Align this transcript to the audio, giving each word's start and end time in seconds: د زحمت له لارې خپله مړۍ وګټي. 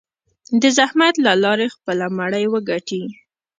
د 0.61 0.63
زحمت 0.77 1.15
له 1.25 1.33
لارې 1.43 1.67
خپله 1.75 2.05
مړۍ 2.17 2.45
وګټي. 2.49 3.03